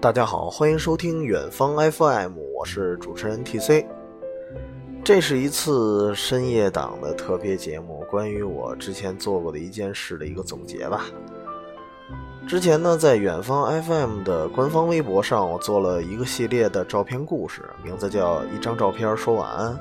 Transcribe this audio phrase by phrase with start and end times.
[0.00, 3.84] 大家好，欢迎收听远方 FM，我是主持人 TC。
[5.04, 11.04] 这是一次深夜档的特别节目，关于我之前做过的一件事的一个总结吧。
[12.48, 19.78] 之前呢，在远方 FM 的官方微博上，我做了一个系列的照片故事，名字叫“一张照片说晚安”。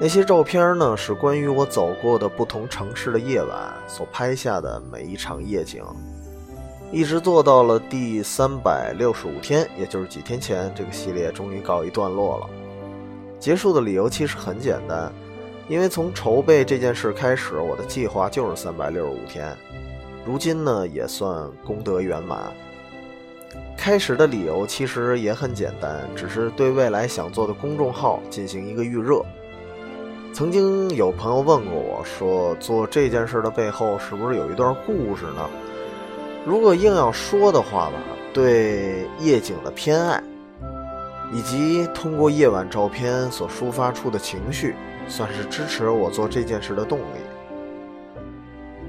[0.00, 5.80] 那些照片呢，是关于我走过的不同城市的夜晚所拍下的每一场夜景。
[6.92, 12.50] 一直做到了第三百六十五天，也就是几天前，这个系列终于告一段落了。
[13.40, 15.10] 结束的理由其实很简单，
[15.68, 19.56] 因为从筹备这件事开始，我的计划就是三百六十五天。
[20.26, 22.52] 如今呢，也算功德圆满。
[23.74, 29.24] 开始的理由其实也很简单，只是对未来想做的公众号进行一个预热。
[30.34, 35.48] 曾经有朋友问过我说，做这件事的背后是不是有一段故事呢？
[36.44, 37.94] 如果硬要说的话吧，
[38.32, 40.20] 对夜景的偏爱，
[41.32, 44.74] 以及通过夜晚照片所抒发出的情绪，
[45.06, 47.04] 算是支持我做这件事的动力。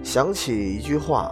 [0.02, 1.32] 想起一句话，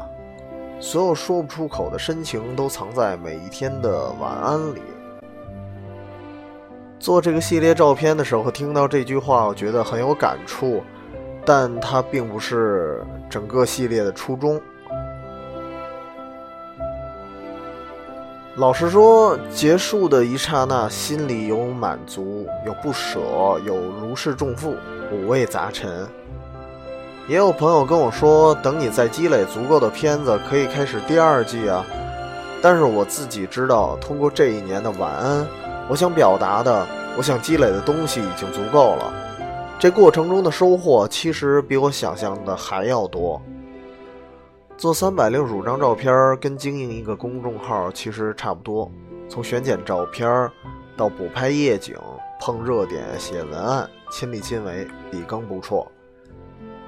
[0.79, 4.81] 所有说不出口的深情，都藏在每一天的晚安里。
[6.99, 10.83] 做这个系列照片的时候，听到这句话，我觉得很有感触，
[11.43, 14.61] 但它并不是整个系列的初衷。
[18.61, 23.19] 老实说，结束的一刹那，心里有满足，有不舍，
[23.65, 24.75] 有如释重负，
[25.11, 26.07] 五味杂陈。
[27.27, 31.83] 也有朋友跟我说，等你再积累足够的片子，可以开始第二季啊。
[32.61, 35.47] 但是我自己知道，通过这一年的晚安，
[35.89, 36.85] 我想表达的，
[37.17, 39.11] 我想积累的东西已经足够了。
[39.79, 43.41] 这过程中的收获，其实比我想象的还要多。
[44.81, 48.91] 做三百六十五张照片，跟经营一个公众号其实差不多。
[49.29, 50.49] 从选剪照片
[50.97, 51.95] 到补拍夜景、
[52.39, 55.87] 碰热点、写文案，亲力亲为，笔耕不辍。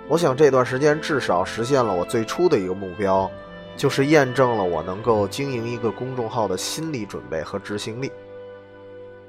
[0.10, 3.30] 我想这段时间至少实现了我最初的一个目标，
[3.78, 8.12] 就是验证了我能够经营一个公众号的心理准备和执行力。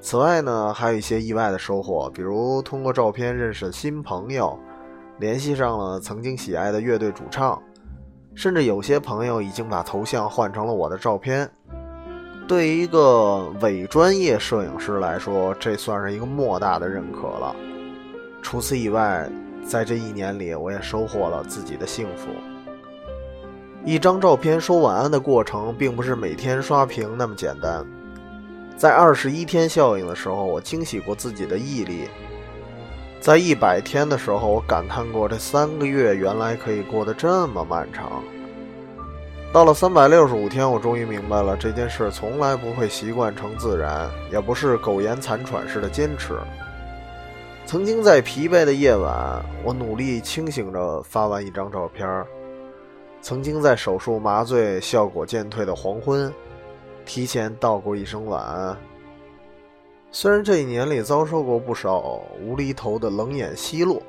[0.01, 4.59] 此外呢，还有一些意外的收获，比如通过照片认识新朋友，
[5.19, 7.63] 联系上了曾经喜爱的乐队主唱。
[8.35, 11.49] 甚至有些朋友已经把头像换成了我的照片。
[12.47, 17.57] 对于一个伪专业摄影师来说，这算是一个莫大的认可了。
[18.43, 19.27] 除此以外，
[19.67, 22.29] 在这一年里，我也收获了自己的幸福。
[23.85, 27.87] 一张照片说晚安的过程，并不是每天刷屏那么简单。
[28.77, 32.09] 在二十一天效应的时候，我惊喜过自己的毅力。
[33.25, 38.23] 在一百天的时候，我感叹过这三个月原来可以过得这么漫长。
[39.51, 46.35] 到了三百六十五天，我终于明白了这件事从来不会习惯成自然，也不是苟延残喘式的坚持。
[47.65, 52.07] 曾经在疲惫的夜晚，我努力清醒着发完一张照片；
[53.23, 56.31] 曾经在手术麻醉、效果渐退的黄昏，
[57.07, 58.77] 提前道过一声晚安。
[60.17, 64.01] 虽然这一年里遭受过不少无厘头的冷眼奚落，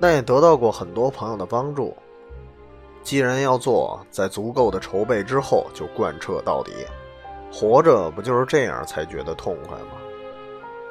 [0.00, 1.96] 但也得到过很多朋友的帮助。
[3.04, 6.72] 既然要做，在足够的筹备之后就贯彻到底。
[7.52, 9.92] 活着不就是这样才觉得痛快吗？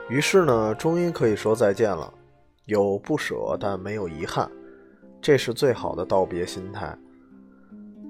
[0.08, 2.10] 于是呢，终于可以说再见了，
[2.68, 4.50] 有不舍，但没有遗憾，
[5.22, 6.98] 这是最好的道别心态。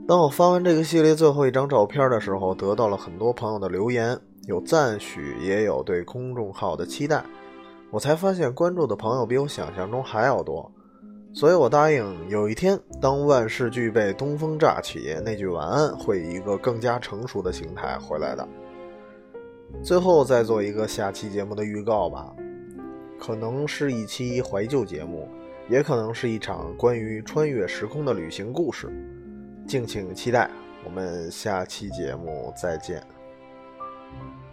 [0.07, 4.15] 当我发完这个系列最后一张照片的时候，得到了很多朋友的留言。
[4.45, 7.23] 有赞许，也有对公众号的期待，
[7.91, 10.71] 我才发现关注的朋友比我想象中还要多，
[11.33, 18.47] 所以我答应有一天当万事俱备，东风乍起，那句晚安会以一个更加成熟的形态回来的。
[19.83, 22.33] 最后再做一个下期节目的预告吧，
[23.19, 25.27] 可能是一期怀旧节目，
[25.67, 28.87] 也可能是一场关于穿越时空的旅行故事，
[29.67, 30.49] 敬请期待。
[30.85, 33.16] 我们下期节目再见。
[34.11, 34.46] thank you